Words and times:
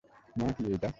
মা, 0.35 0.47
কী 0.57 0.63
এটা? 0.73 0.89